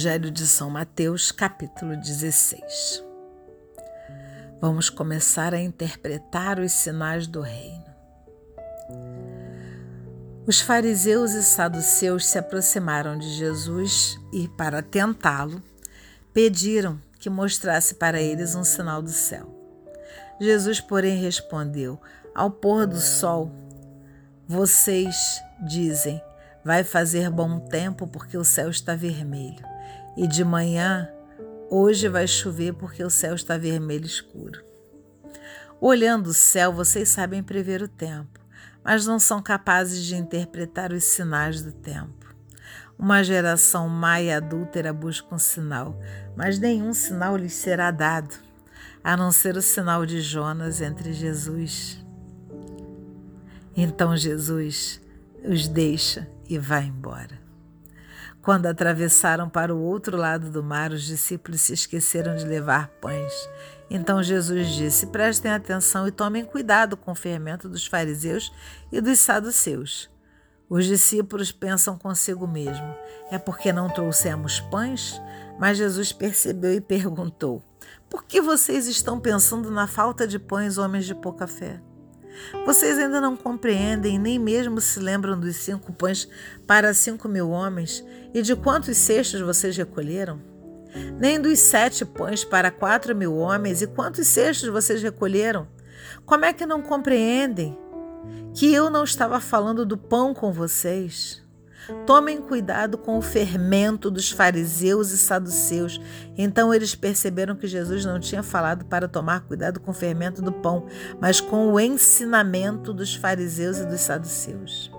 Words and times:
Evangelho 0.00 0.30
de 0.30 0.46
São 0.46 0.70
Mateus, 0.70 1.30
capítulo 1.30 1.94
16. 1.94 3.04
Vamos 4.58 4.88
começar 4.88 5.52
a 5.52 5.60
interpretar 5.60 6.58
os 6.58 6.72
sinais 6.72 7.26
do 7.26 7.42
reino. 7.42 7.84
Os 10.46 10.58
fariseus 10.58 11.32
e 11.32 11.42
saduceus 11.42 12.24
se 12.24 12.38
aproximaram 12.38 13.18
de 13.18 13.28
Jesus 13.28 14.18
e, 14.32 14.48
para 14.48 14.80
tentá-lo, 14.80 15.62
pediram 16.32 16.98
que 17.18 17.28
mostrasse 17.28 17.96
para 17.96 18.22
eles 18.22 18.54
um 18.54 18.64
sinal 18.64 19.02
do 19.02 19.12
céu. 19.12 19.54
Jesus, 20.40 20.80
porém, 20.80 21.20
respondeu: 21.20 22.00
Ao 22.34 22.50
pôr 22.50 22.86
do 22.86 22.98
sol, 22.98 23.52
vocês 24.48 25.14
dizem 25.68 26.22
Vai 26.62 26.84
fazer 26.84 27.30
bom 27.30 27.58
tempo 27.58 28.06
porque 28.06 28.36
o 28.36 28.44
céu 28.44 28.68
está 28.68 28.94
vermelho. 28.94 29.69
E 30.16 30.26
de 30.26 30.44
manhã, 30.44 31.08
hoje 31.70 32.08
vai 32.08 32.26
chover 32.26 32.74
porque 32.74 33.02
o 33.02 33.10
céu 33.10 33.34
está 33.34 33.56
vermelho 33.56 34.04
escuro. 34.04 34.64
Olhando 35.80 36.28
o 36.28 36.34
céu, 36.34 36.72
vocês 36.72 37.08
sabem 37.08 37.42
prever 37.42 37.80
o 37.80 37.88
tempo, 37.88 38.38
mas 38.84 39.06
não 39.06 39.18
são 39.18 39.42
capazes 39.42 40.04
de 40.04 40.16
interpretar 40.16 40.92
os 40.92 41.04
sinais 41.04 41.62
do 41.62 41.72
tempo. 41.72 42.34
Uma 42.98 43.24
geração 43.24 43.88
má 43.88 44.20
e 44.20 44.30
adúltera 44.30 44.92
busca 44.92 45.34
um 45.34 45.38
sinal, 45.38 45.98
mas 46.36 46.58
nenhum 46.58 46.92
sinal 46.92 47.34
lhes 47.34 47.54
será 47.54 47.90
dado, 47.90 48.34
a 49.02 49.16
não 49.16 49.32
ser 49.32 49.56
o 49.56 49.62
sinal 49.62 50.04
de 50.04 50.20
Jonas 50.20 50.82
entre 50.82 51.14
Jesus. 51.14 52.04
Então 53.74 54.14
Jesus 54.14 55.00
os 55.42 55.66
deixa 55.66 56.28
e 56.46 56.58
vai 56.58 56.84
embora. 56.84 57.49
Quando 58.50 58.66
atravessaram 58.66 59.48
para 59.48 59.72
o 59.72 59.80
outro 59.80 60.16
lado 60.16 60.50
do 60.50 60.60
mar, 60.60 60.90
os 60.90 61.04
discípulos 61.04 61.60
se 61.60 61.72
esqueceram 61.72 62.34
de 62.34 62.44
levar 62.44 62.88
pães. 63.00 63.32
Então 63.88 64.20
Jesus 64.20 64.70
disse: 64.70 65.06
Prestem 65.06 65.52
atenção 65.52 66.08
e 66.08 66.10
tomem 66.10 66.44
cuidado 66.44 66.96
com 66.96 67.12
o 67.12 67.14
fermento 67.14 67.68
dos 67.68 67.86
fariseus 67.86 68.52
e 68.90 69.00
dos 69.00 69.20
saduceus. 69.20 70.10
Os 70.68 70.84
discípulos 70.84 71.52
pensam 71.52 71.96
consigo 71.96 72.44
mesmo: 72.44 72.92
É 73.30 73.38
porque 73.38 73.72
não 73.72 73.88
trouxemos 73.88 74.58
pães? 74.58 75.22
Mas 75.56 75.78
Jesus 75.78 76.12
percebeu 76.12 76.74
e 76.74 76.80
perguntou: 76.80 77.62
Por 78.10 78.24
que 78.24 78.40
vocês 78.40 78.88
estão 78.88 79.20
pensando 79.20 79.70
na 79.70 79.86
falta 79.86 80.26
de 80.26 80.40
pães, 80.40 80.76
homens 80.76 81.06
de 81.06 81.14
pouca 81.14 81.46
fé? 81.46 81.80
Vocês 82.64 82.98
ainda 82.98 83.20
não 83.20 83.36
compreendem, 83.36 84.18
nem 84.18 84.38
mesmo 84.38 84.80
se 84.80 84.98
lembram 85.00 85.38
dos 85.38 85.56
cinco 85.56 85.92
pães 85.92 86.28
para 86.66 86.94
cinco 86.94 87.28
mil 87.28 87.50
homens 87.50 88.04
e 88.34 88.42
de 88.42 88.54
quantos 88.54 88.96
cestos 88.96 89.40
vocês 89.40 89.76
recolheram? 89.76 90.40
Nem 91.18 91.40
dos 91.40 91.58
sete 91.58 92.04
pães 92.04 92.44
para 92.44 92.70
quatro 92.70 93.14
mil 93.14 93.34
homens 93.36 93.82
e 93.82 93.86
quantos 93.86 94.26
cestos 94.26 94.68
vocês 94.68 95.02
recolheram? 95.02 95.68
Como 96.24 96.44
é 96.44 96.52
que 96.52 96.66
não 96.66 96.82
compreendem 96.82 97.78
que 98.54 98.72
eu 98.72 98.90
não 98.90 99.04
estava 99.04 99.40
falando 99.40 99.86
do 99.86 99.96
pão 99.96 100.34
com 100.34 100.52
vocês? 100.52 101.42
Tomem 102.06 102.40
cuidado 102.40 102.98
com 102.98 103.18
o 103.18 103.22
fermento 103.22 104.10
dos 104.10 104.30
fariseus 104.30 105.10
e 105.10 105.18
saduceus. 105.18 106.00
Então 106.36 106.72
eles 106.72 106.94
perceberam 106.94 107.56
que 107.56 107.66
Jesus 107.66 108.04
não 108.04 108.20
tinha 108.20 108.42
falado 108.42 108.84
para 108.84 109.08
tomar 109.08 109.40
cuidado 109.40 109.80
com 109.80 109.90
o 109.90 109.94
fermento 109.94 110.42
do 110.42 110.52
pão, 110.52 110.86
mas 111.20 111.40
com 111.40 111.72
o 111.72 111.80
ensinamento 111.80 112.92
dos 112.92 113.14
fariseus 113.14 113.78
e 113.78 113.86
dos 113.86 114.00
saduceus. 114.00 114.90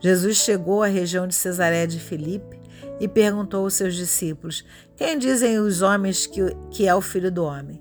Jesus 0.00 0.38
chegou 0.38 0.82
à 0.82 0.86
região 0.86 1.28
de 1.28 1.34
Cesaré 1.34 1.86
de 1.86 2.00
Filipe 2.00 2.60
e 2.98 3.06
perguntou 3.06 3.64
aos 3.64 3.74
seus 3.74 3.94
discípulos: 3.94 4.64
Quem 4.96 5.18
dizem 5.18 5.58
os 5.58 5.82
homens 5.82 6.26
que, 6.26 6.40
que 6.70 6.88
é 6.88 6.94
o 6.94 7.00
filho 7.00 7.30
do 7.30 7.44
homem? 7.44 7.80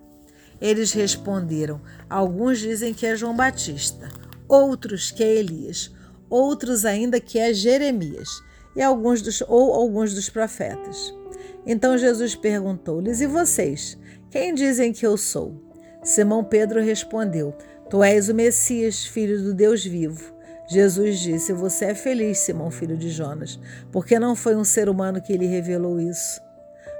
Eles 0.62 0.92
responderam: 0.92 1.82
Alguns 2.08 2.60
dizem 2.60 2.94
que 2.94 3.06
é 3.06 3.16
João 3.16 3.36
Batista, 3.36 4.10
outros 4.48 5.10
que 5.10 5.24
é 5.24 5.36
Elias 5.36 5.92
outros 6.32 6.86
ainda 6.86 7.20
que 7.20 7.38
é 7.38 7.54
Jeremias, 7.54 8.30
e 8.76 8.82
alguns 8.82 9.22
dos, 9.22 9.42
ou 9.42 9.74
alguns 9.74 10.14
dos 10.14 10.30
profetas. 10.30 11.14
Então 11.66 11.98
Jesus 11.98 12.34
perguntou-lhes: 12.36 13.22
E 13.22 13.28
vocês? 13.28 13.98
Quem 14.30 14.54
dizem 14.54 14.94
que 14.94 15.06
eu 15.06 15.18
sou? 15.18 15.62
Simão 16.04 16.44
Pedro 16.44 16.82
respondeu: 16.82 17.54
Tu 17.90 18.02
és 18.02 18.30
o 18.30 18.34
Messias, 18.34 19.06
filho 19.06 19.44
do 19.44 19.54
Deus 19.54 19.86
vivo. 19.86 20.34
Jesus 20.68 21.20
disse: 21.20 21.52
Você 21.52 21.86
é 21.86 21.96
feliz, 21.96 22.40
Simão, 22.40 22.72
filho 22.72 22.96
de 22.96 23.10
Jonas, 23.10 23.60
porque 23.92 24.18
não 24.18 24.36
foi 24.36 24.56
um 24.56 24.64
ser 24.64 24.88
humano 24.88 25.22
que 25.22 25.36
lhe 25.36 25.46
revelou 25.46 26.00
isso, 26.00 26.42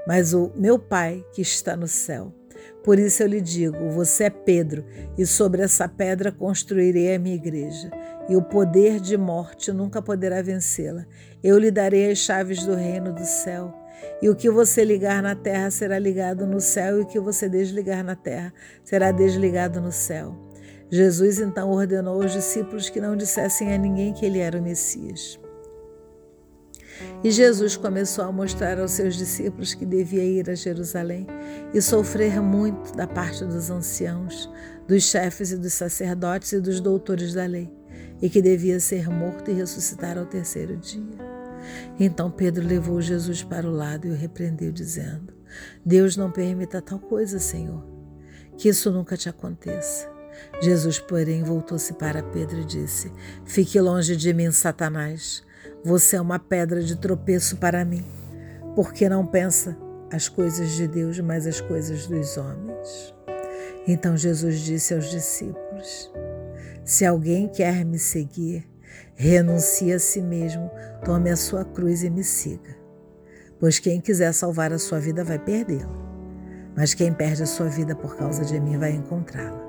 mas 0.06 0.34
o 0.34 0.52
meu 0.54 0.78
Pai 0.78 1.24
que 1.34 1.40
está 1.40 1.74
no 1.74 1.88
céu. 1.88 2.32
Por 2.82 2.98
isso 2.98 3.22
eu 3.22 3.26
lhe 3.26 3.40
digo: 3.40 3.90
você 3.90 4.24
é 4.24 4.30
Pedro, 4.30 4.84
e 5.16 5.24
sobre 5.24 5.62
essa 5.62 5.88
pedra 5.88 6.32
construirei 6.32 7.14
a 7.14 7.18
minha 7.18 7.36
igreja, 7.36 7.90
e 8.28 8.36
o 8.36 8.42
poder 8.42 9.00
de 9.00 9.16
morte 9.16 9.72
nunca 9.72 10.02
poderá 10.02 10.42
vencê-la. 10.42 11.06
Eu 11.42 11.58
lhe 11.58 11.70
darei 11.70 12.10
as 12.10 12.18
chaves 12.18 12.64
do 12.64 12.74
reino 12.74 13.12
do 13.12 13.24
céu. 13.24 13.72
E 14.20 14.28
o 14.28 14.34
que 14.34 14.50
você 14.50 14.84
ligar 14.84 15.22
na 15.22 15.34
terra 15.34 15.70
será 15.70 15.98
ligado 15.98 16.46
no 16.46 16.60
céu, 16.60 16.98
e 16.98 17.02
o 17.02 17.06
que 17.06 17.20
você 17.20 17.48
desligar 17.48 18.04
na 18.04 18.16
terra 18.16 18.52
será 18.84 19.12
desligado 19.12 19.80
no 19.80 19.92
céu. 19.92 20.34
Jesus 20.90 21.40
então 21.40 21.70
ordenou 21.70 22.22
aos 22.22 22.32
discípulos 22.32 22.90
que 22.90 23.00
não 23.00 23.16
dissessem 23.16 23.72
a 23.72 23.78
ninguém 23.78 24.12
que 24.12 24.26
ele 24.26 24.38
era 24.38 24.58
o 24.58 24.62
Messias. 24.62 25.41
E 27.24 27.30
Jesus 27.30 27.76
começou 27.76 28.24
a 28.24 28.32
mostrar 28.32 28.80
aos 28.80 28.90
seus 28.92 29.14
discípulos 29.14 29.74
que 29.74 29.86
devia 29.86 30.24
ir 30.24 30.50
a 30.50 30.54
Jerusalém 30.56 31.26
e 31.72 31.80
sofrer 31.80 32.40
muito 32.40 32.92
da 32.96 33.06
parte 33.06 33.44
dos 33.44 33.70
anciãos, 33.70 34.50
dos 34.88 35.04
chefes 35.04 35.52
e 35.52 35.56
dos 35.56 35.72
sacerdotes 35.72 36.52
e 36.52 36.60
dos 36.60 36.80
doutores 36.80 37.32
da 37.32 37.46
lei, 37.46 37.72
e 38.20 38.28
que 38.28 38.42
devia 38.42 38.80
ser 38.80 39.08
morto 39.08 39.50
e 39.50 39.54
ressuscitar 39.54 40.18
ao 40.18 40.26
terceiro 40.26 40.76
dia. 40.76 41.32
Então 41.98 42.28
Pedro 42.28 42.66
levou 42.66 43.00
Jesus 43.00 43.44
para 43.44 43.68
o 43.68 43.72
lado 43.72 44.08
e 44.08 44.10
o 44.10 44.16
repreendeu, 44.16 44.72
dizendo: 44.72 45.32
Deus 45.86 46.16
não 46.16 46.28
permita 46.28 46.82
tal 46.82 46.98
coisa, 46.98 47.38
Senhor, 47.38 47.86
que 48.58 48.68
isso 48.68 48.90
nunca 48.90 49.16
te 49.16 49.28
aconteça. 49.28 50.10
Jesus, 50.60 50.98
porém, 50.98 51.44
voltou-se 51.44 51.92
para 51.92 52.20
Pedro 52.20 52.58
e 52.58 52.64
disse: 52.64 53.12
Fique 53.44 53.80
longe 53.80 54.16
de 54.16 54.34
mim, 54.34 54.50
Satanás 54.50 55.44
você 55.84 56.16
é 56.16 56.20
uma 56.20 56.38
pedra 56.38 56.80
de 56.80 56.96
tropeço 56.96 57.56
para 57.56 57.84
mim, 57.84 58.04
porque 58.76 59.08
não 59.08 59.26
pensa 59.26 59.76
as 60.12 60.28
coisas 60.28 60.70
de 60.72 60.86
Deus, 60.86 61.18
mas 61.18 61.46
as 61.46 61.60
coisas 61.60 62.06
dos 62.06 62.36
homens. 62.36 63.14
Então 63.86 64.16
Jesus 64.16 64.60
disse 64.60 64.94
aos 64.94 65.10
discípulos: 65.10 66.12
Se 66.84 67.04
alguém 67.04 67.48
quer 67.48 67.84
me 67.84 67.98
seguir, 67.98 68.64
renuncie 69.16 69.92
a 69.92 69.98
si 69.98 70.22
mesmo, 70.22 70.70
tome 71.04 71.30
a 71.30 71.36
sua 71.36 71.64
cruz 71.64 72.04
e 72.04 72.10
me 72.10 72.22
siga. 72.22 72.76
Pois 73.58 73.78
quem 73.78 74.00
quiser 74.00 74.32
salvar 74.32 74.72
a 74.72 74.78
sua 74.78 75.00
vida 75.00 75.24
vai 75.24 75.38
perdê-la, 75.38 75.90
mas 76.76 76.94
quem 76.94 77.12
perde 77.12 77.42
a 77.42 77.46
sua 77.46 77.66
vida 77.68 77.94
por 77.96 78.16
causa 78.16 78.44
de 78.44 78.60
mim 78.60 78.78
vai 78.78 78.92
encontrá-la. 78.92 79.60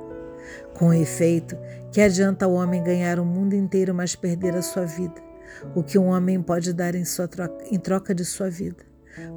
Com 0.75 0.93
efeito, 0.93 1.57
que 1.91 2.01
adianta 2.01 2.47
o 2.47 2.53
homem 2.53 2.83
ganhar 2.83 3.19
o 3.19 3.25
mundo 3.25 3.55
inteiro, 3.55 3.95
mas 3.95 4.15
perder 4.15 4.55
a 4.55 4.61
sua 4.61 4.85
vida? 4.85 5.32
O 5.75 5.83
que 5.83 5.97
um 5.97 6.07
homem 6.07 6.41
pode 6.41 6.73
dar 6.73 6.95
em, 6.95 7.05
sua 7.05 7.27
troca, 7.27 7.63
em 7.71 7.79
troca 7.79 8.13
de 8.13 8.25
sua 8.25 8.49
vida. 8.49 8.83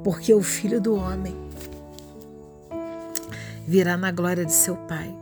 Porque 0.03 0.33
o 0.33 0.41
filho 0.41 0.81
do 0.81 0.95
homem 0.95 1.35
virá 3.67 3.97
na 3.97 4.11
glória 4.11 4.45
de 4.45 4.53
seu 4.53 4.75
Pai, 4.75 5.13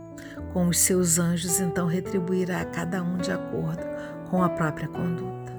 com 0.52 0.68
os 0.68 0.78
seus 0.78 1.18
anjos, 1.18 1.60
então 1.60 1.86
retribuirá 1.86 2.60
a 2.60 2.64
cada 2.64 3.02
um 3.02 3.18
de 3.18 3.32
acordo 3.32 3.82
com 4.30 4.42
a 4.42 4.48
própria 4.48 4.88
conduta. 4.88 5.52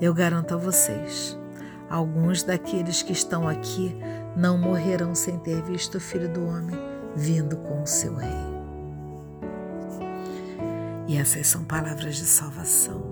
Eu 0.00 0.14
garanto 0.14 0.54
a 0.54 0.56
vocês, 0.56 1.36
alguns 1.88 2.42
daqueles 2.42 3.02
que 3.02 3.12
estão 3.12 3.48
aqui 3.48 3.96
não 4.36 4.56
morrerão 4.56 5.14
sem 5.14 5.38
ter 5.38 5.60
visto 5.62 5.96
o 5.96 6.00
Filho 6.00 6.28
do 6.28 6.46
Homem 6.46 6.76
vindo 7.16 7.56
com 7.56 7.82
o 7.82 7.86
seu 7.86 8.14
Rei. 8.14 8.30
E 11.08 11.16
essas 11.16 11.48
são 11.48 11.64
palavras 11.64 12.16
de 12.16 12.24
salvação 12.24 13.09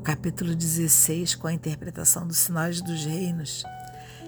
o 0.00 0.02
capítulo 0.02 0.54
16, 0.54 1.34
com 1.34 1.46
a 1.46 1.52
interpretação 1.52 2.26
dos 2.26 2.38
sinais 2.38 2.80
dos 2.80 3.04
reinos, 3.04 3.64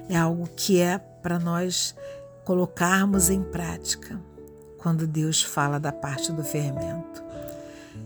é 0.06 0.14
algo 0.14 0.46
que 0.54 0.78
é 0.78 0.98
para 0.98 1.38
nós 1.38 1.96
colocarmos 2.44 3.30
em 3.30 3.42
prática 3.42 4.20
quando 4.76 5.06
Deus 5.06 5.42
fala 5.42 5.80
da 5.80 5.90
parte 5.90 6.30
do 6.30 6.44
fermento. 6.44 7.24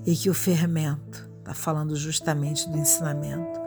E 0.06 0.14
que 0.14 0.30
o 0.30 0.34
fermento 0.34 1.28
está 1.40 1.52
falando 1.54 1.96
justamente 1.96 2.68
do 2.68 2.78
ensinamento. 2.78 3.58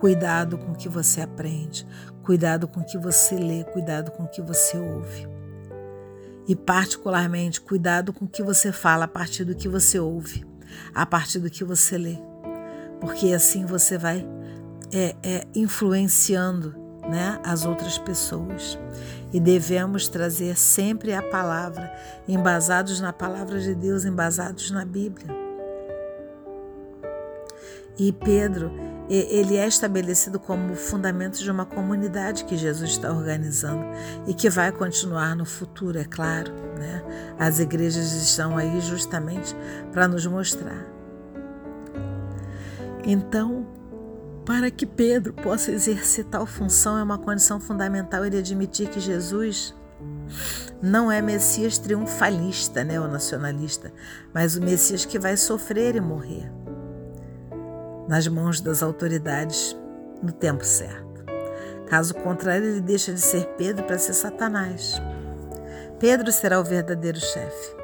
Cuidado 0.00 0.58
com 0.58 0.72
o 0.72 0.76
que 0.76 0.88
você 0.88 1.20
aprende, 1.20 1.86
cuidado 2.24 2.66
com 2.66 2.80
o 2.80 2.84
que 2.84 2.98
você 2.98 3.36
lê, 3.36 3.62
cuidado 3.62 4.10
com 4.10 4.24
o 4.24 4.28
que 4.28 4.42
você 4.42 4.76
ouve. 4.76 5.28
E, 6.48 6.56
particularmente, 6.56 7.60
cuidado 7.60 8.12
com 8.12 8.24
o 8.24 8.28
que 8.28 8.42
você 8.42 8.72
fala 8.72 9.04
a 9.04 9.08
partir 9.08 9.44
do 9.44 9.54
que 9.54 9.68
você 9.68 10.00
ouve, 10.00 10.44
a 10.92 11.06
partir 11.06 11.38
do 11.38 11.48
que 11.48 11.62
você 11.62 11.96
lê 11.96 12.33
porque 13.00 13.32
assim 13.32 13.64
você 13.64 13.98
vai 13.98 14.26
é, 14.92 15.14
é, 15.22 15.46
influenciando 15.54 16.74
né, 17.08 17.40
as 17.44 17.64
outras 17.64 17.98
pessoas. 17.98 18.78
E 19.32 19.40
devemos 19.40 20.08
trazer 20.08 20.56
sempre 20.56 21.12
a 21.12 21.22
palavra, 21.22 21.92
embasados 22.28 23.00
na 23.00 23.12
palavra 23.12 23.58
de 23.58 23.74
Deus, 23.74 24.04
embasados 24.04 24.70
na 24.70 24.84
Bíblia. 24.84 25.44
E 27.98 28.12
Pedro, 28.12 28.72
ele 29.08 29.56
é 29.56 29.66
estabelecido 29.66 30.40
como 30.40 30.74
fundamento 30.74 31.38
de 31.38 31.50
uma 31.50 31.64
comunidade 31.64 32.44
que 32.44 32.56
Jesus 32.56 32.90
está 32.90 33.12
organizando 33.12 33.84
e 34.26 34.34
que 34.34 34.48
vai 34.48 34.72
continuar 34.72 35.36
no 35.36 35.44
futuro, 35.44 35.98
é 35.98 36.04
claro. 36.04 36.52
Né? 36.76 37.02
As 37.38 37.60
igrejas 37.60 38.12
estão 38.12 38.56
aí 38.56 38.80
justamente 38.80 39.54
para 39.92 40.08
nos 40.08 40.26
mostrar. 40.26 40.93
Então, 43.06 43.66
para 44.44 44.70
que 44.70 44.86
Pedro 44.86 45.32
possa 45.32 45.70
exercer 45.70 46.24
tal 46.26 46.46
função, 46.46 46.98
é 46.98 47.02
uma 47.02 47.18
condição 47.18 47.60
fundamental 47.60 48.24
ele 48.24 48.38
admitir 48.38 48.88
que 48.88 49.00
Jesus 49.00 49.74
não 50.82 51.10
é 51.10 51.22
Messias 51.22 51.78
triunfalista, 51.78 52.84
né, 52.84 53.00
ou 53.00 53.08
nacionalista, 53.08 53.92
mas 54.32 54.56
o 54.56 54.60
Messias 54.60 55.04
que 55.04 55.18
vai 55.18 55.36
sofrer 55.36 55.96
e 55.96 56.00
morrer 56.00 56.50
nas 58.08 58.28
mãos 58.28 58.60
das 58.60 58.82
autoridades 58.82 59.76
no 60.22 60.32
tempo 60.32 60.64
certo. 60.64 61.24
Caso 61.86 62.14
contrário, 62.14 62.66
ele 62.66 62.80
deixa 62.80 63.12
de 63.12 63.20
ser 63.20 63.46
Pedro 63.56 63.84
para 63.84 63.98
ser 63.98 64.14
Satanás. 64.14 65.00
Pedro 65.98 66.30
será 66.32 66.60
o 66.60 66.64
verdadeiro 66.64 67.18
chefe. 67.18 67.83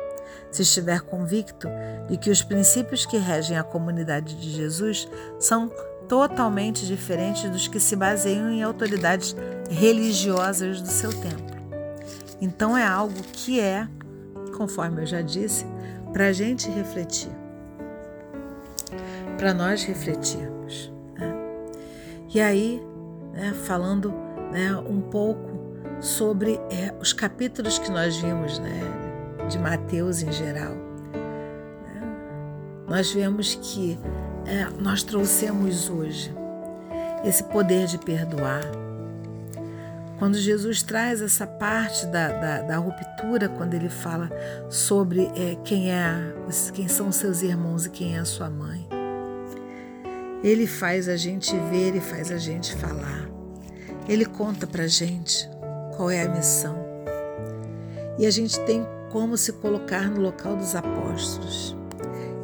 Se 0.50 0.62
estiver 0.62 1.00
convicto 1.00 1.68
de 2.08 2.16
que 2.16 2.30
os 2.30 2.42
princípios 2.42 3.06
que 3.06 3.16
regem 3.16 3.56
a 3.56 3.62
comunidade 3.62 4.34
de 4.34 4.50
Jesus 4.50 5.08
são 5.38 5.70
totalmente 6.08 6.84
diferentes 6.86 7.48
dos 7.48 7.68
que 7.68 7.78
se 7.78 7.94
baseiam 7.94 8.50
em 8.50 8.64
autoridades 8.64 9.36
religiosas 9.70 10.80
do 10.80 10.88
seu 10.88 11.10
tempo. 11.12 11.50
Então 12.40 12.76
é 12.76 12.84
algo 12.84 13.22
que 13.32 13.60
é, 13.60 13.86
conforme 14.56 15.02
eu 15.02 15.06
já 15.06 15.22
disse, 15.22 15.64
para 16.12 16.26
a 16.26 16.32
gente 16.32 16.68
refletir, 16.68 17.30
para 19.38 19.54
nós 19.54 19.84
refletirmos. 19.84 20.92
Né? 21.16 21.32
E 22.34 22.40
aí, 22.40 22.82
né, 23.32 23.54
falando 23.64 24.12
né, 24.50 24.74
um 24.76 25.00
pouco 25.00 25.60
sobre 26.00 26.54
é, 26.70 26.92
os 27.00 27.12
capítulos 27.12 27.78
que 27.78 27.90
nós 27.90 28.16
vimos 28.16 28.58
né, 28.58 29.09
de 29.50 29.58
Mateus 29.58 30.22
em 30.22 30.30
geral, 30.30 30.72
né, 31.82 32.02
nós 32.86 33.12
vemos 33.12 33.56
que 33.56 33.98
é, 34.46 34.64
nós 34.80 35.02
trouxemos 35.02 35.90
hoje 35.90 36.32
esse 37.24 37.42
poder 37.44 37.86
de 37.86 37.98
perdoar. 37.98 38.62
Quando 40.18 40.36
Jesus 40.36 40.82
traz 40.82 41.20
essa 41.20 41.46
parte 41.46 42.06
da, 42.06 42.28
da, 42.28 42.62
da 42.62 42.76
ruptura, 42.76 43.48
quando 43.48 43.74
ele 43.74 43.88
fala 43.88 44.30
sobre 44.68 45.30
é, 45.34 45.56
quem, 45.64 45.90
é, 45.90 46.34
quem 46.72 46.88
são 46.88 47.10
seus 47.10 47.42
irmãos 47.42 47.86
e 47.86 47.90
quem 47.90 48.16
é 48.16 48.20
a 48.20 48.24
sua 48.24 48.48
mãe, 48.50 48.86
ele 50.42 50.66
faz 50.66 51.08
a 51.08 51.16
gente 51.16 51.56
ver 51.70 51.96
e 51.96 52.00
faz 52.00 52.30
a 52.30 52.38
gente 52.38 52.74
falar. 52.76 53.28
Ele 54.08 54.24
conta 54.24 54.66
para 54.66 54.86
gente 54.86 55.48
qual 55.96 56.10
é 56.10 56.22
a 56.22 56.28
missão. 56.28 56.76
E 58.18 58.26
a 58.26 58.30
gente 58.30 58.60
tem 58.60 58.86
como 59.10 59.36
se 59.36 59.52
colocar 59.54 60.08
no 60.08 60.20
local 60.20 60.56
dos 60.56 60.74
apóstolos. 60.74 61.76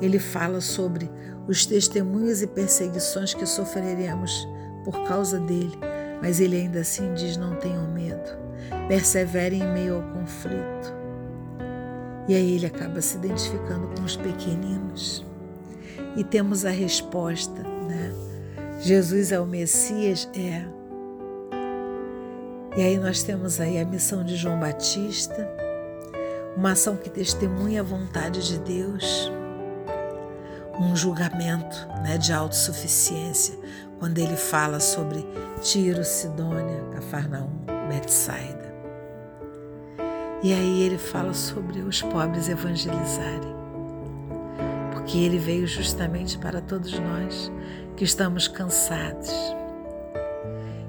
Ele 0.00 0.18
fala 0.18 0.60
sobre 0.60 1.10
os 1.48 1.64
testemunhos 1.64 2.42
e 2.42 2.46
perseguições 2.46 3.32
que 3.32 3.46
sofreremos 3.46 4.46
por 4.84 5.02
causa 5.04 5.38
dele, 5.38 5.76
mas 6.20 6.40
ele 6.40 6.56
ainda 6.56 6.80
assim 6.80 7.14
diz: 7.14 7.36
não 7.36 7.56
tenham 7.56 7.90
medo, 7.92 8.30
perseverem 8.88 9.62
em 9.62 9.72
meio 9.72 9.96
ao 9.96 10.02
conflito. 10.12 10.94
E 12.28 12.34
aí 12.34 12.56
ele 12.56 12.66
acaba 12.66 13.00
se 13.00 13.16
identificando 13.16 13.88
com 13.94 14.02
os 14.02 14.16
pequeninos. 14.16 15.24
E 16.16 16.24
temos 16.24 16.64
a 16.64 16.70
resposta, 16.70 17.62
né? 17.62 18.12
Jesus 18.80 19.32
é 19.32 19.38
o 19.38 19.46
Messias? 19.46 20.28
É. 20.34 20.64
E 22.76 22.82
aí 22.82 22.98
nós 22.98 23.22
temos 23.22 23.60
aí 23.60 23.78
a 23.78 23.84
missão 23.84 24.24
de 24.24 24.36
João 24.36 24.58
Batista, 24.58 25.48
uma 26.56 26.72
ação 26.72 26.96
que 26.96 27.10
testemunha 27.10 27.80
a 27.80 27.84
vontade 27.84 28.46
de 28.46 28.58
Deus 28.58 29.30
um 30.78 30.94
julgamento 30.94 31.88
né, 32.02 32.18
de 32.18 32.32
autossuficiência, 32.32 33.58
quando 33.98 34.18
ele 34.18 34.36
fala 34.36 34.78
sobre 34.78 35.26
Tiro, 35.62 36.04
Sidônia, 36.04 36.82
Cafarnaum, 36.92 37.50
Betsaida. 37.88 38.74
E 40.42 40.52
aí 40.52 40.82
ele 40.82 40.98
fala 40.98 41.32
sobre 41.32 41.80
os 41.80 42.02
pobres 42.02 42.48
evangelizarem. 42.48 43.56
Porque 44.92 45.18
ele 45.18 45.38
veio 45.38 45.66
justamente 45.66 46.36
para 46.38 46.60
todos 46.60 46.98
nós 46.98 47.50
que 47.96 48.04
estamos 48.04 48.46
cansados. 48.46 49.30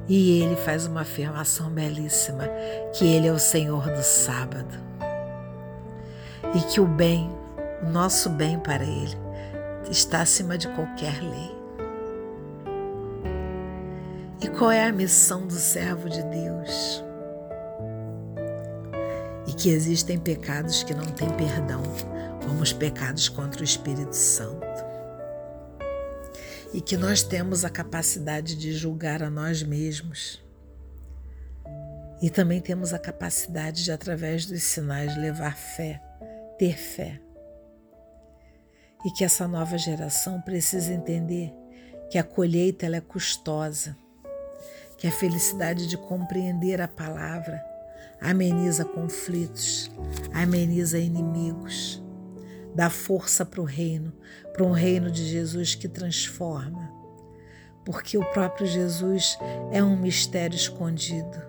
E 0.09 0.41
ele 0.41 0.55
faz 0.57 0.85
uma 0.85 1.01
afirmação 1.01 1.69
belíssima: 1.69 2.43
que 2.93 3.05
ele 3.05 3.27
é 3.27 3.31
o 3.31 3.39
Senhor 3.39 3.89
do 3.89 4.03
sábado. 4.03 4.86
E 6.55 6.61
que 6.61 6.79
o 6.79 6.87
bem, 6.87 7.29
o 7.83 7.89
nosso 7.89 8.29
bem 8.29 8.59
para 8.59 8.83
ele, 8.83 9.17
está 9.89 10.21
acima 10.21 10.57
de 10.57 10.67
qualquer 10.69 11.21
lei. 11.21 11.57
E 14.41 14.47
qual 14.49 14.71
é 14.71 14.85
a 14.85 14.91
missão 14.91 15.47
do 15.47 15.53
servo 15.53 16.09
de 16.09 16.21
Deus? 16.23 17.03
E 19.47 19.53
que 19.53 19.69
existem 19.69 20.19
pecados 20.19 20.83
que 20.83 20.93
não 20.93 21.05
têm 21.05 21.29
perdão, 21.31 21.81
como 22.45 22.61
os 22.61 22.71
pecados 22.71 23.27
contra 23.29 23.61
o 23.61 23.63
Espírito 23.63 24.15
Santo. 24.15 24.65
E 26.73 26.81
que 26.81 26.95
nós 26.95 27.23
temos 27.23 27.65
a 27.65 27.69
capacidade 27.69 28.55
de 28.55 28.73
julgar 28.73 29.23
a 29.23 29.29
nós 29.29 29.63
mesmos. 29.63 30.43
E 32.21 32.29
também 32.29 32.61
temos 32.61 32.93
a 32.93 32.99
capacidade 32.99 33.83
de, 33.83 33.91
através 33.91 34.45
dos 34.45 34.63
sinais, 34.63 35.15
levar 35.17 35.55
fé, 35.55 36.01
ter 36.57 36.77
fé. 36.77 37.21
E 39.05 39.11
que 39.11 39.23
essa 39.23 39.47
nova 39.47 39.77
geração 39.77 40.41
precisa 40.41 40.91
entender 40.91 41.53
que 42.09 42.17
a 42.17 42.23
colheita 42.23 42.85
ela 42.85 42.97
é 42.97 43.01
custosa, 43.01 43.95
que 44.97 45.07
a 45.07 45.11
felicidade 45.11 45.87
de 45.87 45.97
compreender 45.97 46.81
a 46.81 46.87
palavra 46.87 47.63
ameniza 48.19 48.83
conflitos, 48.83 49.91
ameniza 50.33 50.97
inimigos, 50.97 52.03
dá 52.73 52.89
força 52.89 53.45
para 53.45 53.61
o 53.61 53.65
reino, 53.65 54.11
para 54.53 54.63
um 54.63 54.71
reino 54.71 55.11
de 55.11 55.25
Jesus 55.25 55.75
que 55.75 55.87
transforma, 55.87 56.91
porque 57.85 58.17
o 58.17 58.25
próprio 58.31 58.65
Jesus 58.65 59.37
é 59.71 59.83
um 59.83 59.95
mistério 59.95 60.55
escondido, 60.55 61.41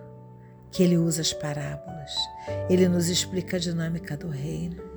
que 0.70 0.82
ele 0.82 0.98
usa 0.98 1.22
as 1.22 1.32
parábolas, 1.32 2.14
ele 2.68 2.86
nos 2.88 3.08
explica 3.08 3.56
a 3.56 3.60
dinâmica 3.60 4.16
do 4.16 4.28
reino 4.28 4.87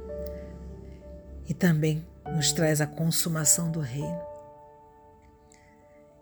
e 1.48 1.54
também 1.54 2.06
nos 2.36 2.52
traz 2.52 2.82
a 2.82 2.88
consumação 2.88 3.72
do 3.72 3.80
reino. 3.80 4.22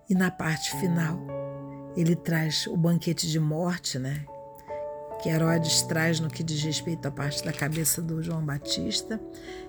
E 0.09 0.15
na 0.15 0.31
parte 0.31 0.71
final, 0.77 1.19
ele 1.95 2.15
traz 2.15 2.65
o 2.67 2.75
banquete 2.75 3.29
de 3.29 3.39
morte, 3.39 3.99
né? 3.99 4.25
Que 5.21 5.29
Herodes 5.29 5.81
traz 5.83 6.19
no 6.19 6.29
que 6.29 6.43
diz 6.43 6.63
respeito 6.63 7.07
à 7.07 7.11
parte 7.11 7.43
da 7.43 7.51
cabeça 7.51 8.01
do 8.01 8.23
João 8.23 8.43
Batista, 8.43 9.19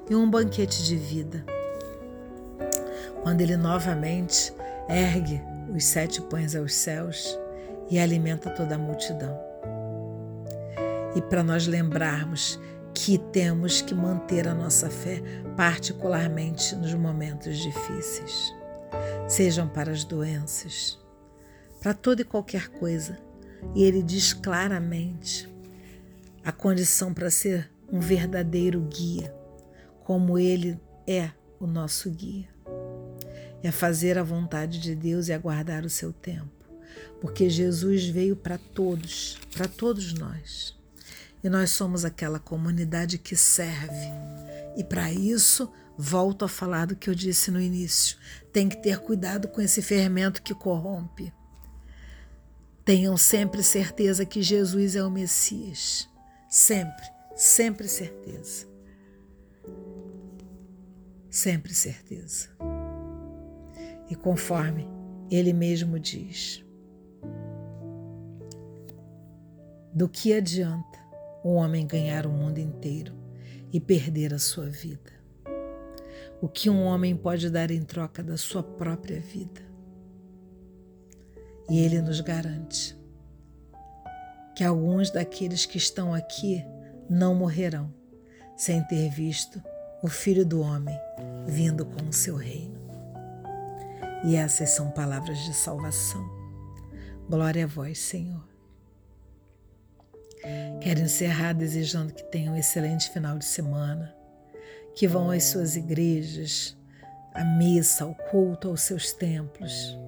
e 0.08 0.14
um 0.14 0.30
banquete 0.30 0.82
de 0.84 0.96
vida. 0.96 1.44
Quando 3.22 3.40
ele 3.40 3.56
novamente 3.56 4.52
ergue 4.88 5.42
os 5.74 5.84
sete 5.84 6.20
pães 6.22 6.56
aos 6.56 6.74
céus 6.74 7.38
e 7.90 7.98
alimenta 7.98 8.50
toda 8.50 8.76
a 8.76 8.78
multidão. 8.78 9.38
E 11.14 11.20
para 11.22 11.42
nós 11.42 11.66
lembrarmos 11.66 12.58
que 13.02 13.16
temos 13.16 13.80
que 13.80 13.94
manter 13.94 14.46
a 14.46 14.54
nossa 14.54 14.90
fé, 14.90 15.22
particularmente 15.56 16.76
nos 16.76 16.92
momentos 16.92 17.56
difíceis. 17.56 18.54
Sejam 19.26 19.66
para 19.66 19.90
as 19.90 20.04
doenças, 20.04 20.98
para 21.80 21.94
toda 21.94 22.20
e 22.20 22.26
qualquer 22.26 22.68
coisa. 22.68 23.18
E 23.74 23.82
ele 23.82 24.02
diz 24.02 24.34
claramente 24.34 25.48
a 26.44 26.52
condição 26.52 27.14
para 27.14 27.30
ser 27.30 27.70
um 27.90 28.00
verdadeiro 28.00 28.80
guia, 28.82 29.34
como 30.04 30.38
ele 30.38 30.78
é 31.06 31.30
o 31.58 31.66
nosso 31.66 32.10
guia. 32.10 32.48
É 33.62 33.70
fazer 33.70 34.18
a 34.18 34.22
vontade 34.22 34.78
de 34.78 34.94
Deus 34.94 35.28
e 35.28 35.32
aguardar 35.32 35.86
o 35.86 35.90
seu 35.90 36.12
tempo. 36.12 36.50
Porque 37.18 37.48
Jesus 37.48 38.06
veio 38.06 38.36
para 38.36 38.58
todos, 38.58 39.38
para 39.54 39.66
todos 39.66 40.12
nós. 40.12 40.78
E 41.42 41.48
nós 41.48 41.70
somos 41.70 42.04
aquela 42.04 42.38
comunidade 42.38 43.18
que 43.18 43.34
serve. 43.34 44.10
E 44.76 44.84
para 44.84 45.10
isso, 45.12 45.70
volto 45.96 46.44
a 46.44 46.48
falar 46.48 46.86
do 46.86 46.96
que 46.96 47.08
eu 47.08 47.14
disse 47.14 47.50
no 47.50 47.60
início: 47.60 48.16
tem 48.52 48.68
que 48.68 48.76
ter 48.76 48.98
cuidado 48.98 49.48
com 49.48 49.60
esse 49.60 49.80
fermento 49.82 50.42
que 50.42 50.54
corrompe. 50.54 51.32
Tenham 52.84 53.16
sempre 53.16 53.62
certeza 53.62 54.24
que 54.24 54.42
Jesus 54.42 54.96
é 54.96 55.04
o 55.04 55.10
Messias. 55.10 56.08
Sempre, 56.48 57.06
sempre 57.36 57.88
certeza. 57.88 58.66
Sempre 61.30 61.72
certeza. 61.72 62.48
E 64.08 64.16
conforme 64.16 64.88
ele 65.30 65.52
mesmo 65.52 66.00
diz, 66.00 66.64
do 69.94 70.08
que 70.08 70.32
adianta 70.32 70.99
o 71.42 71.54
homem 71.54 71.86
ganhar 71.86 72.26
o 72.26 72.30
mundo 72.30 72.58
inteiro 72.58 73.14
e 73.72 73.80
perder 73.80 74.34
a 74.34 74.38
sua 74.38 74.68
vida? 74.68 75.12
O 76.40 76.48
que 76.48 76.70
um 76.70 76.84
homem 76.84 77.14
pode 77.16 77.50
dar 77.50 77.70
em 77.70 77.82
troca 77.82 78.22
da 78.22 78.36
sua 78.36 78.62
própria 78.62 79.20
vida? 79.20 79.60
E 81.68 81.78
ele 81.78 82.00
nos 82.00 82.20
garante 82.20 82.98
que 84.56 84.64
alguns 84.64 85.10
daqueles 85.10 85.64
que 85.64 85.78
estão 85.78 86.12
aqui 86.12 86.64
não 87.08 87.34
morrerão 87.34 87.92
sem 88.56 88.82
ter 88.84 89.08
visto 89.08 89.62
o 90.02 90.08
Filho 90.08 90.44
do 90.44 90.60
Homem 90.60 90.98
vindo 91.46 91.84
com 91.86 92.08
o 92.08 92.12
seu 92.12 92.36
reino. 92.36 92.80
E 94.24 94.36
essas 94.36 94.70
são 94.70 94.90
palavras 94.90 95.38
de 95.38 95.54
salvação. 95.54 96.28
Glória 97.28 97.64
a 97.64 97.66
vós, 97.66 97.98
Senhor. 97.98 98.49
Quero 100.80 101.00
encerrar 101.00 101.52
desejando 101.52 102.12
que 102.12 102.22
tenham 102.24 102.54
um 102.54 102.58
excelente 102.58 103.10
final 103.10 103.38
de 103.38 103.44
semana, 103.44 104.14
que 104.94 105.06
vão 105.06 105.30
às 105.30 105.44
suas 105.44 105.76
igrejas, 105.76 106.76
à 107.34 107.44
missa, 107.44 108.04
ao 108.04 108.14
culto, 108.14 108.68
aos 108.68 108.82
seus 108.82 109.12
templos 109.12 109.98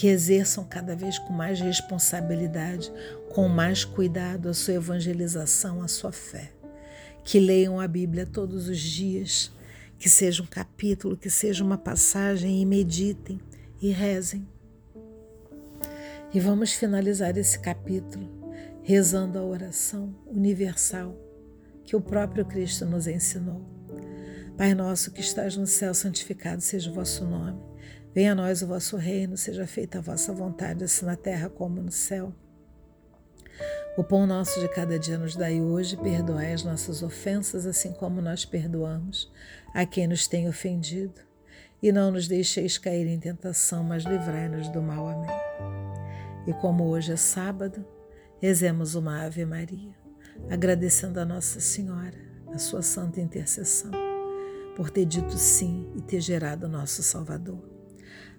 que 0.00 0.06
exerçam 0.06 0.64
cada 0.64 0.96
vez 0.96 1.18
com 1.18 1.30
mais 1.30 1.60
responsabilidade, 1.60 2.90
com 3.34 3.46
mais 3.48 3.84
cuidado 3.84 4.48
a 4.48 4.54
sua 4.54 4.72
evangelização, 4.72 5.82
a 5.82 5.88
sua 5.88 6.10
fé. 6.10 6.52
Que 7.22 7.38
leiam 7.38 7.78
a 7.78 7.86
Bíblia 7.86 8.24
todos 8.24 8.66
os 8.66 8.78
dias, 8.78 9.52
que 9.98 10.08
seja 10.08 10.42
um 10.42 10.46
capítulo, 10.46 11.18
que 11.18 11.28
seja 11.28 11.62
uma 11.62 11.76
passagem 11.76 12.62
e 12.62 12.64
meditem 12.64 13.38
e 13.78 13.90
rezem. 13.90 14.48
E 16.32 16.40
vamos 16.40 16.72
finalizar 16.72 17.36
esse 17.36 17.58
capítulo 17.58 18.39
rezando 18.82 19.38
a 19.38 19.44
oração 19.44 20.14
universal 20.26 21.16
que 21.84 21.96
o 21.96 22.00
próprio 22.00 22.44
Cristo 22.44 22.84
nos 22.86 23.06
ensinou. 23.06 23.64
Pai 24.56 24.74
nosso 24.74 25.10
que 25.10 25.20
estás 25.20 25.56
no 25.56 25.66
céu, 25.66 25.94
santificado 25.94 26.60
seja 26.60 26.90
o 26.90 26.94
vosso 26.94 27.24
nome. 27.24 27.60
Venha 28.14 28.32
a 28.32 28.34
nós 28.34 28.62
o 28.62 28.66
vosso 28.66 28.96
reino, 28.96 29.36
seja 29.36 29.66
feita 29.66 29.98
a 29.98 30.02
vossa 30.02 30.32
vontade, 30.32 30.84
assim 30.84 31.06
na 31.06 31.16
terra 31.16 31.48
como 31.48 31.80
no 31.80 31.92
céu. 31.92 32.32
O 33.96 34.04
pão 34.04 34.26
nosso 34.26 34.60
de 34.60 34.68
cada 34.68 34.98
dia 34.98 35.18
nos 35.18 35.36
dai 35.36 35.60
hoje, 35.60 35.96
perdoai 35.96 36.52
as 36.52 36.62
nossas 36.62 37.02
ofensas, 37.02 37.66
assim 37.66 37.92
como 37.92 38.20
nós 38.20 38.44
perdoamos 38.44 39.30
a 39.74 39.84
quem 39.84 40.06
nos 40.06 40.26
tem 40.26 40.48
ofendido. 40.48 41.20
E 41.82 41.90
não 41.90 42.10
nos 42.10 42.28
deixeis 42.28 42.78
cair 42.78 43.06
em 43.06 43.18
tentação, 43.18 43.82
mas 43.82 44.04
livrai-nos 44.04 44.68
do 44.68 44.82
mal. 44.82 45.08
Amém. 45.08 45.30
E 46.46 46.52
como 46.54 46.84
hoje 46.84 47.12
é 47.12 47.16
sábado, 47.16 47.84
rezemos 48.40 48.94
uma 48.94 49.22
Ave 49.26 49.44
Maria, 49.44 49.94
agradecendo 50.48 51.20
a 51.20 51.26
Nossa 51.26 51.60
Senhora, 51.60 52.16
a 52.50 52.58
sua 52.58 52.80
santa 52.80 53.20
intercessão, 53.20 53.90
por 54.74 54.88
ter 54.88 55.04
dito 55.04 55.36
sim 55.36 55.86
e 55.94 56.00
ter 56.00 56.20
gerado 56.20 56.66
nosso 56.66 57.02
Salvador. 57.02 57.62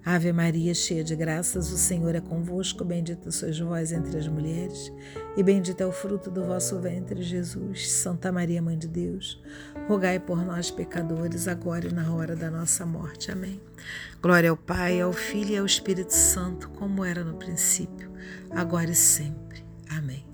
Ave 0.04 0.34
Maria, 0.34 0.74
cheia 0.74 1.04
de 1.04 1.16
graças, 1.16 1.72
o 1.72 1.78
Senhor 1.78 2.16
é 2.16 2.20
convosco, 2.20 2.84
bendita 2.84 3.30
sois 3.30 3.60
vós 3.60 3.92
entre 3.92 4.18
as 4.18 4.28
mulheres, 4.28 4.92
e 5.38 5.44
bendito 5.44 5.80
é 5.82 5.86
o 5.86 5.92
fruto 5.92 6.32
do 6.32 6.44
vosso 6.46 6.80
ventre, 6.80 7.22
Jesus. 7.22 7.92
Santa 7.92 8.32
Maria, 8.32 8.60
Mãe 8.60 8.76
de 8.76 8.88
Deus, 8.88 9.40
rogai 9.88 10.20
por 10.20 10.44
nós, 10.44 10.72
pecadores, 10.72 11.48
agora 11.48 11.88
e 11.88 11.94
na 11.94 12.12
hora 12.12 12.36
da 12.36 12.50
nossa 12.50 12.84
morte. 12.88 13.32
Amém. 13.32 13.62
Glória 14.20 14.50
ao 14.50 14.58
Pai, 14.58 15.00
ao 15.00 15.14
Filho 15.14 15.52
e 15.52 15.58
ao 15.58 15.66
Espírito 15.68 16.16
Santo, 16.16 16.70
como 16.70 17.06
era 17.06 17.24
no 17.24 17.36
princípio, 17.36 18.12
agora 18.50 18.90
e 18.90 18.96
sempre. 18.96 19.51
Amém. 19.98 20.26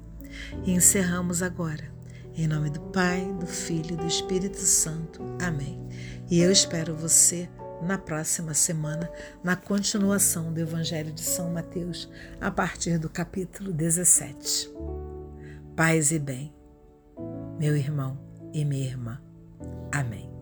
E 0.66 0.72
encerramos 0.72 1.42
agora. 1.42 1.92
Em 2.36 2.48
nome 2.48 2.70
do 2.70 2.80
Pai, 2.80 3.26
do 3.40 3.48
Filho 3.48 3.94
e 3.94 3.98
do 3.98 4.06
Espírito 4.06 4.60
Santo. 4.60 5.24
Amém. 5.42 5.88
E 6.30 6.40
eu 6.40 6.52
espero 6.52 6.96
você 6.96 7.50
na 7.82 7.98
próxima 7.98 8.54
semana, 8.54 9.10
na 9.44 9.56
continuação 9.56 10.54
do 10.54 10.60
Evangelho 10.60 11.12
de 11.12 11.22
São 11.22 11.52
Mateus, 11.52 12.10
a 12.40 12.52
partir 12.52 13.00
do 13.00 13.10
capítulo 13.10 13.72
17. 13.72 14.72
Paz 15.76 16.12
e 16.12 16.20
bem, 16.20 16.54
meu 17.60 17.76
irmão 17.76 18.20
e 18.54 18.66
minha 18.66 18.86
irmã. 18.86 19.22
Amém. 19.92 20.37